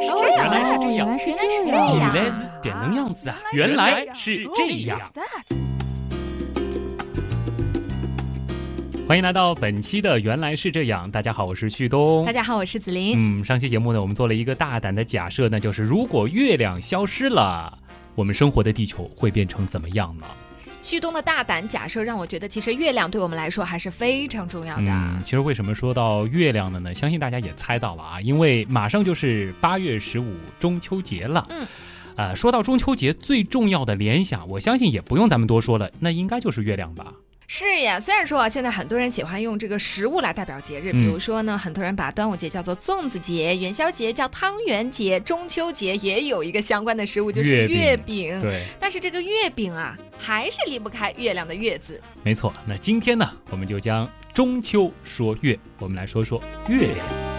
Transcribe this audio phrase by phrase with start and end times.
[0.00, 2.32] 来是这样，原来是这样，原来是这这样，原来是
[2.62, 3.36] 点能样子啊！
[3.52, 4.98] 原来是这样。
[9.06, 12.32] 欢迎来到本期的《原来是这样》，大家好，我是旭东大。
[12.32, 13.40] 家好，我是子林。
[13.40, 17.76] 嗯，上期节目呢，我们做了一个大胆的假设，那就是如果月亮消失了，
[18.14, 20.24] 我们生活的地球会变成怎么样呢？
[20.82, 24.90] 旭东的大胆假设让我觉得，其实月亮对我们来说还是非常重要的。
[24.90, 26.94] 嗯，其实为什么说到月亮的呢？
[26.94, 31.46] 相信大家也猜到了啊，因为马上就是八月十五中秋节了。
[31.50, 31.66] 嗯，
[32.16, 37.12] 呃，说到中秋节最重要的联想，我相信也不用咱们多说了，那应该就是月亮吧。
[37.52, 48.40] 是呀，虽然说啊，现在很多人喜欢用这个食物来代表节日，嗯比如说呢，很多人把端午节叫做粽子节，元宵节叫汤圆节，中秋节也有一个相关的食物就是月饼月饼。
[48.40, 52.00] 对，但是这个月饼啊，还是离不开月亮的月字。
[52.22, 52.52] 没错。
[52.64, 56.40] 那今天呢，我们就将中秋说月，我们来说说。
[56.68, 57.29] 月亮，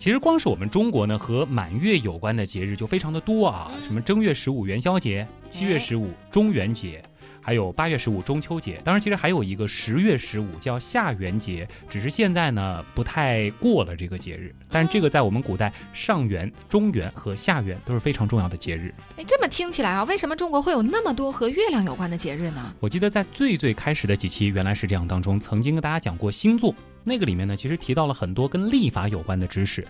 [0.00, 7.02] 其实光是我们中国呢，和满月有关的节日就非常的多啊，嗯什么正月十五元宵节，七月十五中元节。
[7.42, 18.94] 还有八月十五中秋节，当然其实还有一个十月十五叫下元节，只是现在呢不太过了这个节日，但是这个在我们古代上元、中元和下元都是非常重要的节日。
[19.18, 22.72] 哎，这么听起来啊，为什么中国会有那么多和月亮有关的节日呢？
[22.80, 29.86] 我记得在最最开始的几期原来是这样当中，曾经跟大家讲过星座，那个里面呢，其实提到了很多跟历法有关的知识。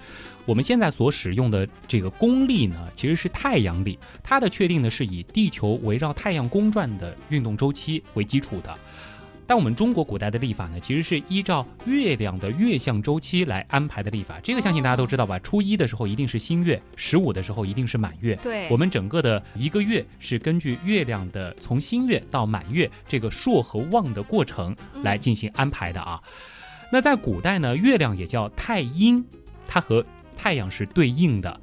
[0.47, 8.77] 我们现在所使用的这个公历呢，其实是太阳历，它的确定呢是以地球围绕太阳公转的运动周期为基础的。
[9.47, 14.39] 但我们中国古代的历法呢，其实是依照月亮的月相周期来安排的历法。
[14.45, 15.41] 这个相信大家都知道吧？
[15.41, 18.37] 初一的时候一定是新月，十五的时候一定是满月。
[18.37, 26.23] 对我们整个的一个月是根据月亮的从新月到满月这个朔和望的过程来进行安排的啊。
[26.93, 29.25] 那在古代呢，月亮也叫太阴，
[29.67, 30.05] 它和
[30.37, 31.61] 太阳是对应的，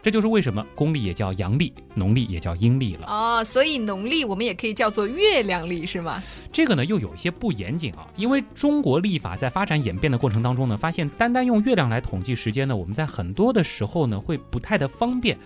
[0.00, 3.06] 这就是为什么公历也叫阳历，农历也叫阴历了。
[3.06, 6.22] 哦，所以农历我们也可以叫做月亮历，是吗？
[6.50, 15.36] 这个呢又有一些不严谨啊，因为中国历法在发展演变的过程当中呢，发现单单用月亮来统计时间呢，我们在很多的时候呢会不太的方便。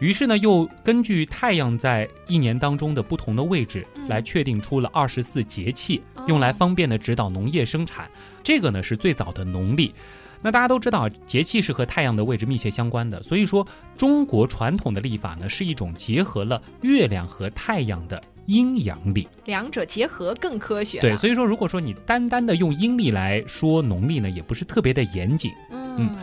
[0.00, 8.08] 于是呢，又根据太阳在一年当中的不同的位置，嗯来确定出了二十四节气，哦用来方便的指导农业生产。
[8.42, 9.94] 这个呢是最早的农历。
[10.40, 13.66] 那大家都知道，节气是和太阳的位置密切相关的，所以说
[13.96, 19.26] 中国传统的历法呢是一种结合了月亮和太阳的阴阳历。
[19.46, 21.00] 两者结合更科学。
[21.00, 25.50] 对，所以说如果说你单单的用阴历来说农历呢，也不是特别的严谨。
[25.72, 26.16] 嗯，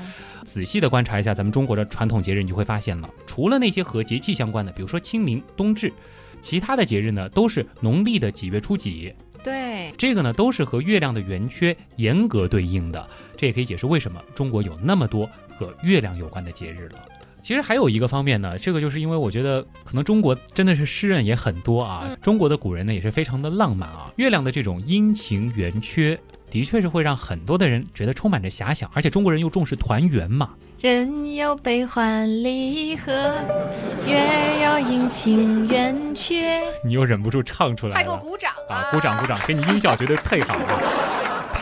[0.45, 5.91] 仔细的观察一下咱们中国的传统节日，你就会发现了，除了那些和节气相关的，比如说清明、冬至，
[6.41, 9.13] 其他的节日呢都是农历的几月初几，
[9.43, 13.09] 对，这个呢都是和月亮的圆缺严格对应的。
[13.35, 17.05] 这也可以解释为什么中国有那么多和月亮有关的节日了。
[17.45, 24.11] 其实还有一个方面呢，这个就是因为我觉得可能中国真的是诗人也很多啊，嗯中国的古人呢也是非常的浪漫啊。
[24.15, 26.19] 月亮的这种阴晴圆缺，
[26.49, 30.55] 的确是会让很多的人觉得充满着遐想，而且中国人又重视团圆嘛。
[30.79, 33.11] 人有悲欢离合，
[34.07, 34.19] 月
[34.63, 36.59] 有阴晴圆缺。
[36.83, 38.89] 你又忍不住唱出来了，快给我鼓掌啊！
[38.91, 40.81] 鼓掌鼓掌，给你音效绝对配好啊！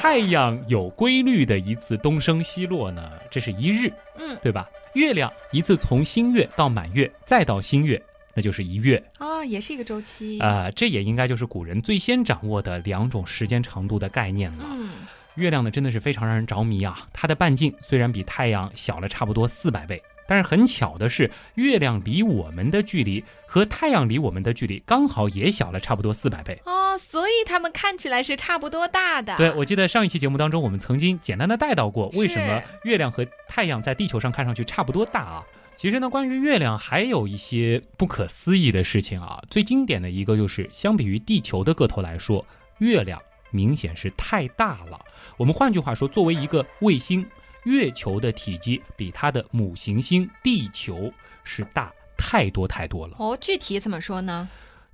[0.03, 4.69] 太阳有规律的一次东升西落呢，这是一日，嗯对吧？
[4.95, 8.03] 月亮一次从新月到满月，再到新月，
[8.33, 10.41] 那就是一月哦，也是一个周期。
[10.41, 14.65] 啊、这也应该就是古人最先掌握的两种时间长度的概念了。
[14.69, 14.89] 嗯，
[15.35, 17.07] 月亮呢，真的是非常让人着迷啊！
[17.13, 26.59] 它的半径虽然比太阳小了差不多四百倍，但是很巧的是，月亮离我们的距离和太阳离我们的距离刚好也小了差不多四百倍。
[26.65, 29.37] 哦，所以它们看起来是差不多大的。
[29.37, 35.43] 对，我记得上一期节目当中，我们曾经简单的带到过，为什么月亮和太阳在地球上看上去差不多大啊？
[35.77, 39.39] 其实呢，关于月亮还有一些不可思议的事情啊。
[39.51, 42.43] 最经典的一个就是，相比于地球的个头来说，
[42.79, 44.99] 月亮明显是太大了。
[45.37, 47.23] 我们换句话说，作为一个卫星，
[47.65, 51.11] 月球的体积比它的母行星地球
[51.43, 53.15] 是大太多太多了。
[53.19, 54.47] 哦，具体怎么说呢？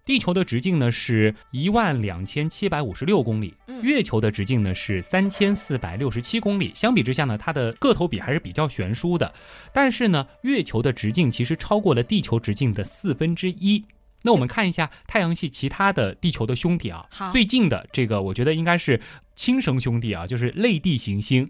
[0.05, 6.71] 地球的直径呢是一万两千七百五十六公里，嗯月球的直径呢是三千四百六十七公里。
[6.73, 9.31] 相比之下呢，它的个头比还是比较悬殊的。
[9.71, 13.85] 但是呢，月球的直径其实超过了地球直径的四分之一。
[14.23, 18.99] 那我们看一下太阳系其他的地球的兄弟啊好，最近的这个我觉得应该是
[19.35, 21.49] 亲生兄弟啊，就是类地行星。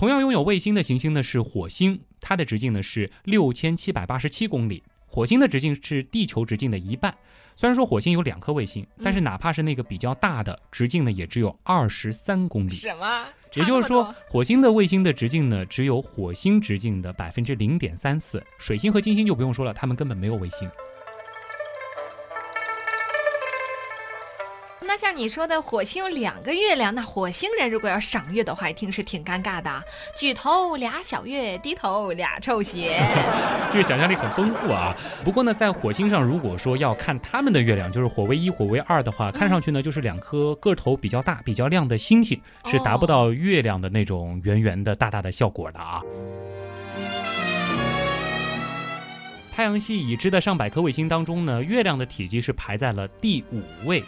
[0.00, 4.82] 同样拥有卫星的行星呢是火星，它的直径呢是六千七百八十七公里。
[5.06, 7.14] 火星的直径是地球直径的一半。
[7.54, 12.70] 虽然说火星有两颗卫星，但是哪怕是那个比较大的，直径呢也只有二十三公里。
[12.70, 13.26] 什么？
[13.54, 18.42] 也就是说，火星的卫星的直径呢只有火星直径的百分之零点三四。
[18.58, 20.66] 水星和金星就不用说了，它们根本没有卫星。
[24.92, 29.70] 那像你说的，火星有两个月亮，那火星人如果要赏月的话，一听是挺尴尬的。
[30.16, 33.00] 举头俩小月，低头俩臭鞋。
[33.70, 34.92] 这个想象力很丰富啊。
[35.22, 46.02] 不过呢，在火星上，如果说要看他们的月亮，就是火卫一、火卫二的话，看上去呢就是两颗个头比较大、比较亮的星星，是达不到月亮的那种圆圆的、大大的效果的啊。
[49.52, 54.02] 太阳系已知的上百颗卫星当中呢，月亮的体积是排在了第五位。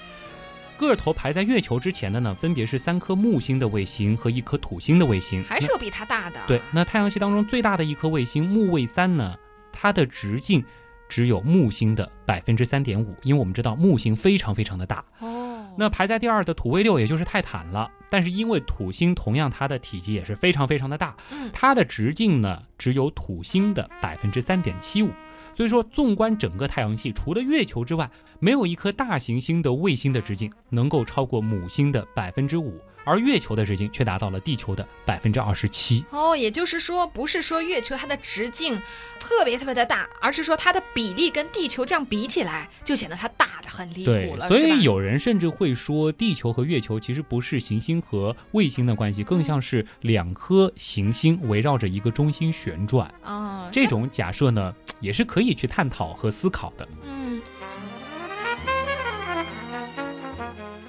[0.88, 6.40] 个头排在月球之前的呢，分别是三颗木星的卫星和一颗土星的卫星，还是有比它大的。
[6.46, 9.36] 对，那太阳系当中最大的一颗卫星木卫三呢，
[9.72, 10.64] 它的直径
[11.08, 15.04] 只有木星的百分之三点五，因为我们知道木星非常非常的大。
[15.20, 25.10] 哦，那排在第二的土卫六，也就是泰坦了，但是因为土星同样它的体积也是非常非常的大，嗯，它的直径呢只有土星的百分之三点七五。
[25.54, 36.04] 所以说，纵观整个太阳系，除了月球之外，没有一颗大行星的卫星的直径能够超过母星的百分之五，而月球的直径却达到了地球的百分之二十七。
[36.10, 38.80] 哦，也就是说，不是说月球它的直径
[39.20, 44.48] 特别特别的大，而是说它的比例跟地球这样比起来，就显得它大的很离谱了。
[44.48, 53.12] 所以有人甚至会说，地球和月球其实不是行星和卫星的关系，更像是两颗行星围绕着一个中心旋转。
[53.22, 54.74] 哦，这种假设呢？
[55.02, 56.88] 也是可以去探讨和思考的。
[57.02, 57.42] 嗯，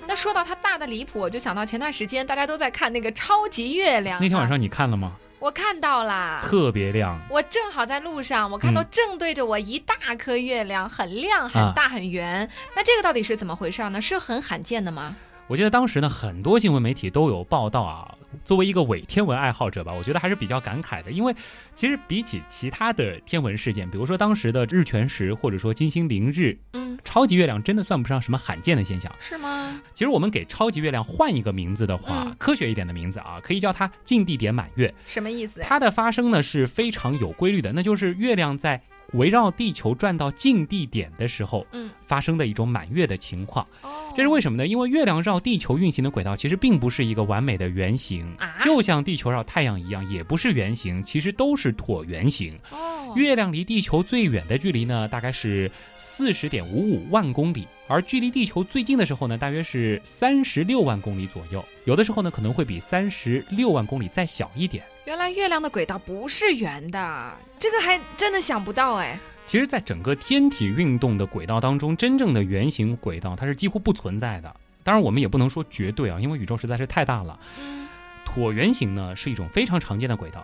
[0.08, 4.22] 那说到它大的离谱，我就想到前段时间大家都在看那个超级月亮。
[4.22, 5.14] 那天晚上你看了吗？
[5.40, 7.20] 我看到了，特别亮。
[7.30, 12.50] 我正好在路上，我看到正对着我一大颗月亮，很亮、很大、很圆。
[12.76, 14.00] 那这个到底是怎么回事呢？
[14.00, 15.14] 是很罕见的吗？
[15.48, 18.16] 我记得当时呢，很多新闻媒体都有报道啊。
[18.44, 21.36] 作为一个伪天文爱好者吧，我觉得还是比较感慨的，因为
[21.74, 29.82] 其实比起其他的天文事件，比如说当时的日全食或者说金星凌日，嗯，超级月亮真的算不上什么罕见的现象，是吗？
[29.94, 34.94] 其实我们给超级月亮换一个名字的话，科学一点的名字啊，可以叫它近地点满月。
[35.06, 35.60] 什么意思？
[35.62, 38.82] 它的发生呢是非常有规律的，那就是月亮在。
[39.14, 43.66] 围绕地球转到近地点的时候，嗯，发生的一种满月的情况。
[43.82, 44.68] 哦，这是为什么呢？
[44.68, 52.58] 因为月亮绕地球运行的轨道其实并不是一个完美的圆形，就像地球绕太阳一样，也不是圆形，其实都是椭圆形。
[52.72, 61.64] 哦，月亮离地球最远的距离呢，大概是四十点五五万公里，而距离地球最近的时候呢，大约是三十六万公里左右。
[61.86, 64.84] 有的时候呢，可能会比三十六万公里再小一点。
[65.06, 69.20] 原来月亮的轨道不是圆的，这个还真的想不到哎。
[69.46, 74.52] 其实，在整个天体运动的轨道当中，真正的圆形轨道它是几乎不存在的。
[74.84, 77.40] 当然，我们也不能说绝对啊，因为宇宙实在是太大了。
[77.60, 77.88] 嗯，
[78.26, 80.44] 椭圆形呢是一种非常常见的轨道。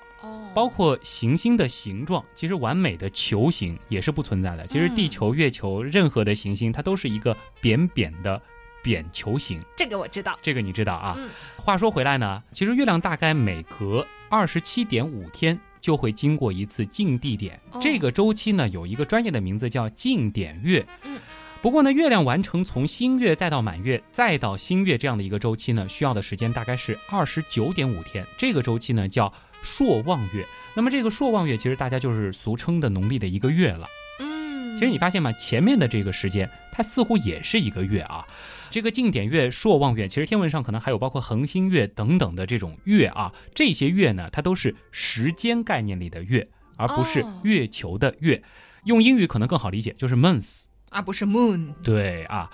[0.50, 4.66] 哦，包括行星的形状，其实完美的球形也是不存在的。
[4.68, 8.42] 其实，地球、月球任何的行星，它都是一个扁扁的。
[8.82, 11.14] 扁球形，这个我知道，这个你知道啊。
[11.18, 20.88] 嗯，话说回来呢，其实月亮大概每隔二十七点五天就会经过一次近地点，这个周期呢有一个专业的名字叫近点月。
[21.04, 21.20] 嗯，
[21.62, 30.46] 不过呢，月亮完成从新月再到满月再到新月这样的一个周期呢，需要的时间大概是二十九点五天，这个周期呢叫朔望月。
[30.76, 33.88] 那么这个朔望月其实大家就是俗称的农历的一个月了。
[34.20, 35.32] 嗯，其实你发现吗？
[35.34, 38.26] 前面的这个时间它似乎也是一个月啊。
[38.70, 43.34] 这个近点月、朔望月，其实天文上可能还有包括恒星月等等的这种月啊。
[43.56, 48.42] 这些月呢，它都是时间概念里的月，而不是月球的月。
[48.86, 51.74] 用英语可能更好理解，就是 months，而不是 moon。
[51.84, 52.50] 对啊，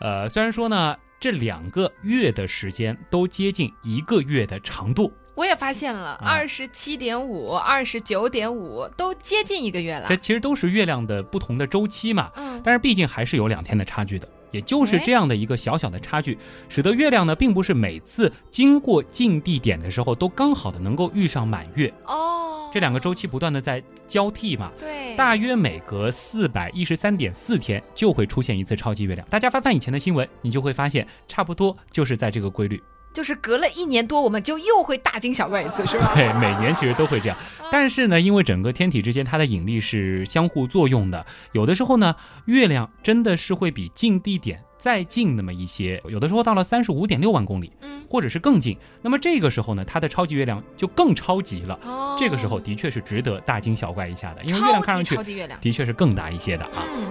[0.00, 5.12] 呃，虽然说呢，这两个月的时间都接近一个月的长度。
[5.38, 10.08] 我也发现了，二十七点五、二十九点五都接近一个月了。
[10.08, 12.28] 这其实都是月亮的不同的周期嘛。
[12.34, 14.28] 嗯，但是毕竟还是有两天的差距的。
[14.50, 16.36] 也就是这样的一个小小的差距，
[16.68, 22.68] 使得月亮呢，并不是每次经过近地点的时候都刚好的能够遇上满月哦。
[22.74, 29.24] 这两个周期不断的在交替嘛，对，大约每隔四百一十三点四天就会出现一次超级月亮。
[29.30, 32.82] 大家翻翻以前的新闻，你就会发现，差不多就是在这个规律。
[33.18, 36.12] 就是隔了一年多，我们就又会大惊小怪一次，是吧？
[36.14, 37.36] 对，每年其实都会这样。
[37.68, 48.78] 但是呢，因为整个天体之间它的引力是相互作用的，有的时候呢，月亮真的是会比近地点再近那么一些，有的时候到了三十五点六万公里，嗯，或者是更近。
[49.02, 51.76] 那么这个时候呢，它的超级月亮就更超级了。
[51.82, 56.84] 哦，这个时候的确是值得大惊小怪一下的，因为月亮看上去超级月亮，的确是更大一些的啊。
[56.88, 57.10] 嗯，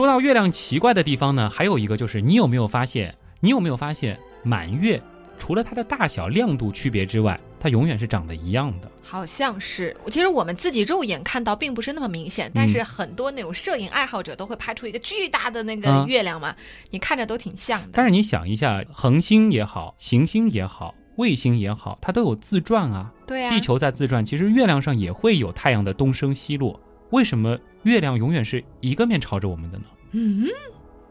[0.00, 3.14] 说到月亮奇怪的地方呢，还有一个就是你有没有发现？
[3.40, 4.98] 你有没有发现满月
[5.38, 8.90] 除了它的大小、亮度区别之外，它永远是长得一样的。
[9.02, 9.94] 好像是。
[10.06, 16.56] 其实我们自己肉眼看到并不是那么明显，但是很多那种摄影爱好者都会拍出一个巨大的那个嗯月亮嘛，
[16.88, 17.88] 你看着都挺像的。
[17.92, 23.12] 但是你想一下，恒星也好，行星也好，卫星也好，它都有自转啊。
[23.26, 26.80] 对啊，地球在自转，其实月亮上也会有太阳的东升西落。
[27.10, 29.84] 为什么月亮永远是一个面朝着我们的呢？
[30.12, 30.46] 嗯，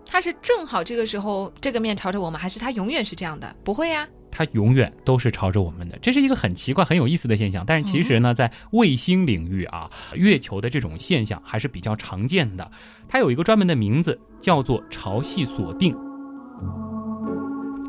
[0.06, 3.56] 它是正好这个时候这个面朝着我们，还是它永远是这样的？
[3.64, 7.64] 不会呀、它永远都是朝着我们的，这是一个很奇怪、很有意思的现象。
[7.66, 12.70] 但是其实呢，在卫星领域啊，月球的这种现象还是比较常见的。
[13.08, 15.96] 它有一个专门的名字，叫做潮汐锁定。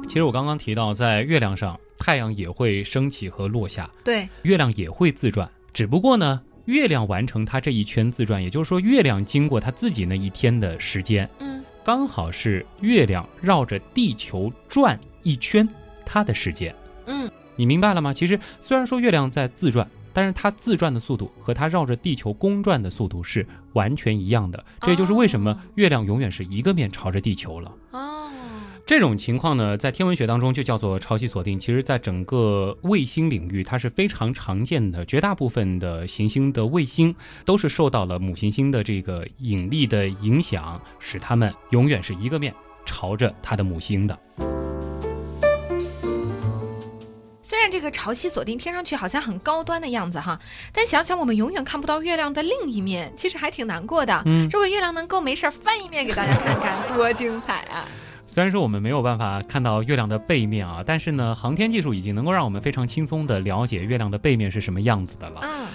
[0.09, 15.69] 其实我刚刚提到，在月亮上，太阳也会升起和落下，对，月亮也会自转，只不过呢，月亮完成它这一圈自转，也就是说，月亮经过它自己那一天的时间，嗯，刚好是月亮绕着地球转一圈
[16.07, 16.75] 它的时间。
[17.07, 18.15] 嗯，你明白了吗？
[18.15, 24.65] 其实虽然说月亮在自转，但是它自转的速度和它绕着地球公转的速度是完全一样的。
[24.81, 27.73] 这也就是为什么哦月亮永远是一个面朝着地球了。
[28.81, 31.59] 哦，这种情况呢，在天文学当中就叫做潮汐锁定。
[31.59, 35.05] 其实，在整个卫星领域，它是非常常见的。
[35.05, 44.19] 绝大部分的行星的卫星都是受到了母行星的这个引力的影响，使它们永远是一个面朝着它的母星的。
[47.43, 50.39] 虽然这个潮汐锁定听上去好像很高端的样子哈，
[50.73, 54.23] 但想想我们永远看不到月亮的另一面，其实还挺难过的。
[54.27, 57.89] 嗯如果月亮能够没事翻一面给大家看看， 多精彩啊！
[58.33, 65.41] 虽然说我们没有办法看到月亮的背面啊，但是呢，航天技术已经能够让我们非常轻松地了解月亮的背面是什么样子的了。
[65.43, 65.67] 嗯，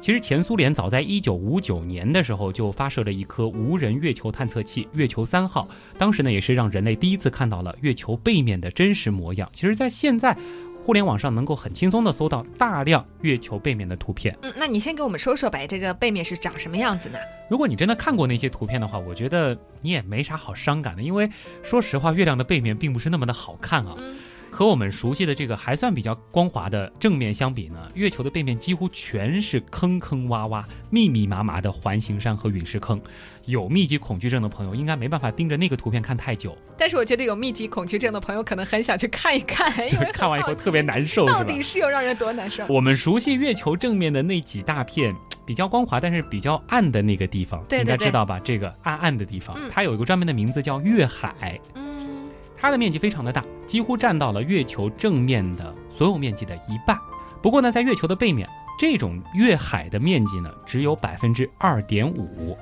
[0.00, 9.48] 其实前苏联早在一九五九年的时候就发射了一颗无人月球探测器“月球三号”，当时呢也是让人类第一次看到了月球背面的真实模样。
[9.52, 10.36] 其实，在现在
[10.84, 14.36] 互联网上能够很轻松地搜到大量月球背面的图片。
[14.42, 17.18] 嗯，那你先给我们说说呗，这个背面是长什么样子呢？
[17.48, 21.30] 如果你真的看过那些图片的话，我觉得你也没啥好伤感的，因为
[21.62, 23.94] 说实话，月亮的背面并不是那么的好看啊。
[23.98, 24.16] 嗯，
[24.50, 33.00] 和我们熟悉的这个还算比较光滑的正面相比呢，月球的背面几乎全是坑坑洼洼、密密麻麻的环形山和陨石坑。
[33.50, 42.64] 有密集恐惧症的朋友应该没办法盯着那个图片看太久，但是我觉得有密集恐惧症的朋友可能很想去看一看， 因为看完以后特别难受，到底是有让人多难受？
[42.68, 45.14] 我们熟悉月球正面的那几大片
[45.44, 48.40] 比较光滑，但是比较暗的那个地方，对对对应该知道吧？
[48.42, 51.58] 这个暗暗的地方，嗯它有一个专门的名字叫月海。
[51.74, 56.96] 嗯，它的面积非常的大，几乎占到了月球正面的所有面积的一半。
[57.42, 62.56] 不过呢，在月球的背面，这种月海的面积呢只有百分之二点五。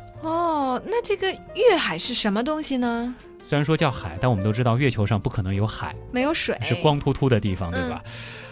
[0.68, 3.14] 哦，那这个月海是什么东西呢？
[3.46, 8.02] 虽然说叫海，但我们都知道月球上不可能有海，没有水，是光秃秃的地方，对吧？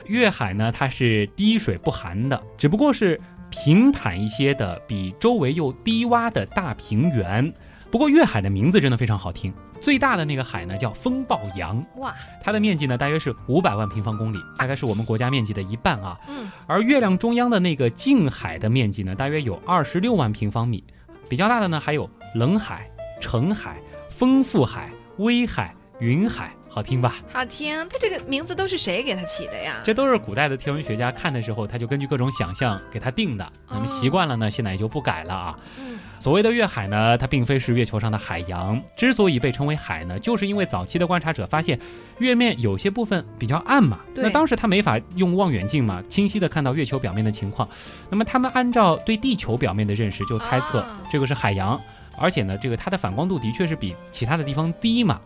[0.07, 3.21] 月海呢，它是滴水不含的，只不过是
[3.51, 7.53] 平坦一些的，比周围又低洼的大平原。
[7.91, 16.19] 不过月海的名字真的非常好听，最大的那个海呢叫风暴洋，哇，它的面积呢大约是五百万平方公里，大概是我们国家面积的一半啊。
[16.27, 20.83] 嗯，而月亮中央的那个近海的面积呢，大约有二十六万平方米。
[21.29, 22.91] 比较大的呢，还有冷海、
[23.21, 23.77] 澄海、
[24.11, 27.15] 丰富海、威海、云海，好听吧？
[27.33, 27.75] 好听。
[27.89, 29.81] 它这个名字都是谁给它起的呀？
[29.83, 33.51] 这都是古代的天文学家看的时候，他就根据各种想象给他定的。
[33.71, 35.59] 那么习惯了呢，现在也就不改了啊。
[35.79, 41.81] 嗯，所谓的月海呢，它并非是月球上的海洋，之所以被称为海呢，就是因为早期的观察者发现
[42.19, 47.67] 月面有些部分比较暗嘛，那当时他没法用望远镜嘛，清晰的看到月球表面的情况，
[48.11, 51.81] 那么他们按照对地球表面的认识，就猜测啊这个是海洋，
[52.19, 55.19] 而且呢，这个它的反光度的确是比其他的地方低嘛。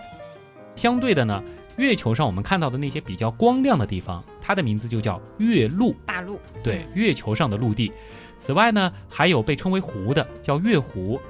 [0.80, 1.42] 相对的呢，
[1.76, 5.94] 月球上我们看到的那些比较光亮的地方，它的名字就叫月陆。
[6.06, 6.40] 大陆。
[6.62, 7.92] 对，月球上的陆地。
[8.38, 11.20] 此外呢，还有被称为湖的叫月湖，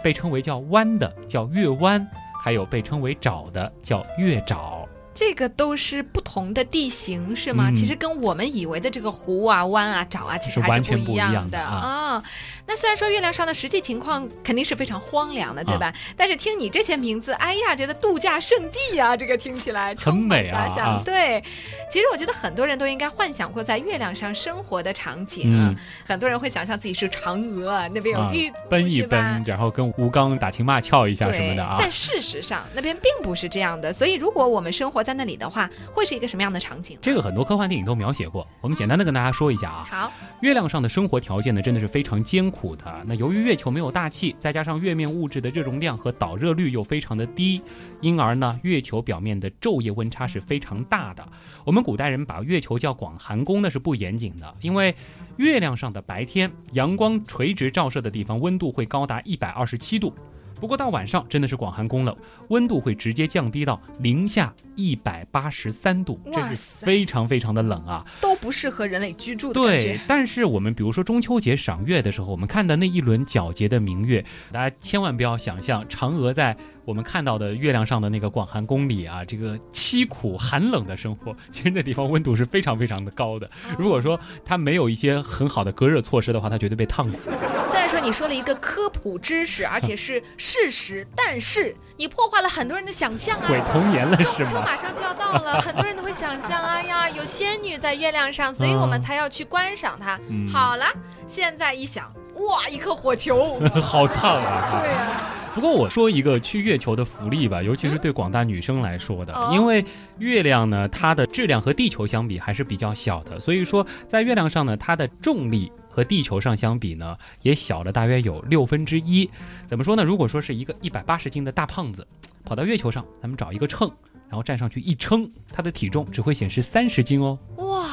[0.00, 2.06] 被称为叫湾的叫月湾，
[2.40, 4.86] 还有被称为沼的叫月沼。
[5.12, 7.68] 这个都是不同的地形是吗？
[7.68, 12.22] 嗯其实跟我们以为的这个湖啊、湾啊、沼啊，其实是还是完全不一样的样的啊啊。
[12.70, 15.92] 那虽然说月亮上的实际情况肯定是非常荒凉的，对吧？
[16.16, 20.68] 但是听你这些名字，哎呀，觉得度假胜地呀，这个听起来很美啊！
[20.72, 21.42] 想对，
[21.90, 25.74] 其实我觉得很多人都应该幻想过在月亮上生活的场景啊。
[26.06, 31.78] 很多人会想象自己是嫦娥，那边有玉奔一奔，然后跟吴刚打情骂俏一下什么的啊。
[31.80, 33.92] 但事实上，那边并不是这样的。
[33.92, 36.96] 所以，如果我们生活在那里的话，会是一个什么样的场景？
[37.02, 38.46] 这个很多科幻电影都描写过。
[38.60, 39.88] 我们简单的跟大家说一下啊。
[39.90, 40.12] 好，
[40.42, 43.02] 月亮上的生活条件呢，真的是非常艰苦苦的。
[43.06, 47.62] 那由于月球没有大气，再加上月面物质的热容量和导热率又非常的低，
[48.02, 51.26] 因而呢，月球表面的昼夜温差是非常大的。
[51.64, 54.94] 我们古代人把月球叫广寒宫，那是不严谨的，因为
[55.36, 60.12] 月亮上的白天阳光垂直照射的地方，温度会高达一百二十七度。
[60.60, 62.16] 不过到晚上真的是广寒宫了，
[62.48, 76.56] 温度会直接降低到零下一百八十三度，这是非常非常的冷啊，都不适合人类居住的对，但是我们比如说中秋节赏月的时候，我们看的那一轮皎洁的明月，大家千万不要想象嫦娥在。
[76.86, 83.48] 我们看到的月亮上的那个广寒宫里啊，这个凄苦寒冷的生活，其实那地方温度是非常非常的高的。
[83.78, 87.30] 如果说它没有一些很好的隔热措施的话，它绝对被烫死。
[88.00, 93.48] 你说了一个科普知识， 而且是事实，但是你破坏了很多人的想象啊！
[93.48, 94.50] 毁童年了是吗？
[94.50, 100.18] 中秋马上就要到了， 很多人都会想象，哎呀，有仙女在月亮上，所以我们才要去观赏它。
[100.52, 100.86] 好了，
[101.26, 104.80] 现在一想，哇，一颗火球， 好烫啊！
[104.80, 105.08] 对呀。
[105.52, 109.84] 不过我说一个去月球的福利吧，尤其是对广大女生来说的，因为
[110.18, 119.28] 月亮呢，它的质量和地球相比还是比较小的，所以说在月亮上呢，它的重力和地球上相比呢，也小了大约有六分之一。
[119.66, 120.04] 怎么说呢？
[120.04, 122.06] 如果说是一个一百八十斤的大胖子，
[122.44, 123.92] 跑到月球上，咱们找一个秤，
[124.28, 127.38] 然后站上去一称，他的体重只会显示三十斤哦。
[127.56, 127.88] 哇，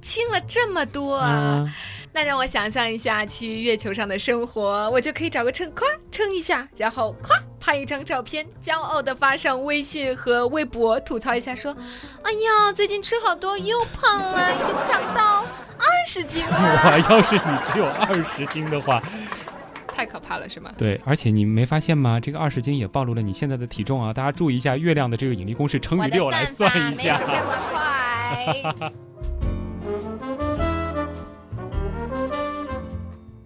[0.00, 1.72] 轻了这么多啊！
[2.12, 11.76] 那让我想象一下去月球上的生活，我就可以找个秤，咵称一下，然后咵拍一张照片，骄傲的发上微信和微博，吐槽一下说
[12.24, 15.44] ：“哎呀，最近吃好多，又胖了，已经长到
[15.78, 16.50] 二十斤了。”
[16.82, 19.02] 哇，要是你只有二十斤的话，
[19.86, 20.72] 太可怕了，是吗？
[20.76, 22.18] 对，而且你没发现吗？
[22.18, 24.12] 这个二十斤也暴露了你现在的体重啊！
[24.12, 27.18] 大家注意一下月亮的这个引力公式乘以六来算一下。
[27.18, 28.90] 没有这么快。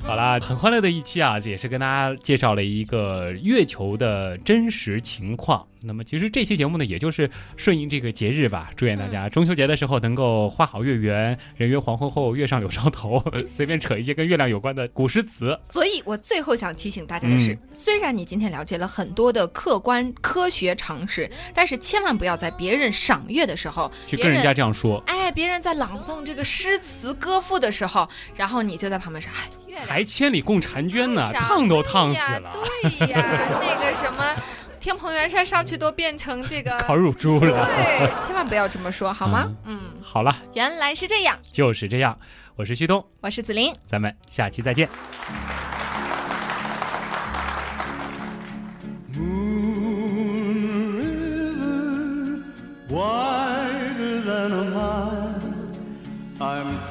[0.04, 5.66] 好啦，很欢乐的一期啊，这也是跟大家介绍了一个月球的真实情况。
[5.85, 15.58] 那么其实这期节目呢，也就是顺应这个节日吧，祝愿大家中秋节的时候能够花好月圆，人约黄昏后，月上柳梢头， 随便扯一些跟月亮有关的古诗词。
[15.62, 25.02] 所以我最后想提醒大家的是，虽然你今天了解了很多的客观科学常识，但是千万不要在别人赏月的时候去跟人家这样说。
[25.06, 32.52] 哎，别人在朗诵这个诗词歌赋的时候，然后你就在旁边说，哎，月亮还千里共婵娟呢，烫都烫死了。
[32.52, 33.18] 对呀，
[33.60, 34.34] 那个什么。
[34.80, 39.49] 天蓬元帅上去都变成这个烤乳猪了，对，千万不要这么说，好吗？
[39.64, 42.18] 嗯，好了，原来是这样，就是这样。
[42.56, 44.88] 我是旭东，我是子林，咱们下期再见。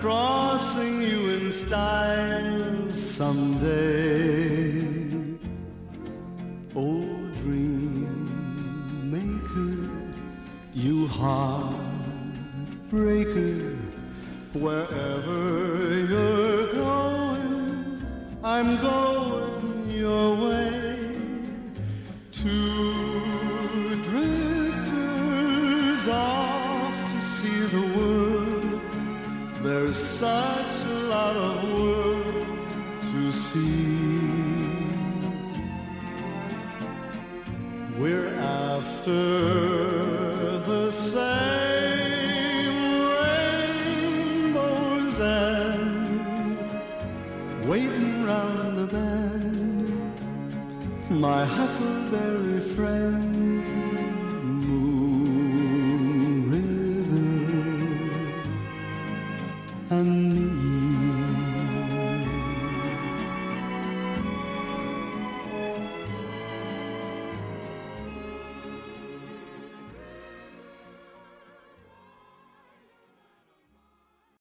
[0.02, 4.82] crossing you in style someday.
[6.76, 7.06] Oh,
[7.44, 9.78] dream maker,
[10.74, 11.78] you heartbreaker,
[14.54, 15.61] wherever.
[39.12, 39.71] answer.